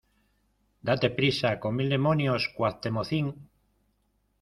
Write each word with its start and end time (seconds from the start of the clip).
¡date 0.87 1.07
prisa, 1.17 1.59
con 1.61 1.71
mil 1.77 1.87
demonios, 1.95 2.43
Cuactemocín! 2.55 3.27